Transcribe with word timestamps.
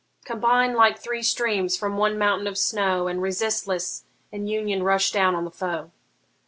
Combine 0.25 0.73
like 0.73 0.97
three 0.97 1.21
streams 1.21 1.77
from 1.77 1.95
one 1.95 2.17
mountain 2.17 2.47
of 2.47 2.57
snow, 2.57 3.07
And 3.07 3.21
resistless 3.21 4.03
in 4.31 4.47
union 4.47 4.81
rush 4.81 5.11
down 5.11 5.35
on 5.35 5.45
the 5.45 5.51
foe! 5.51 5.91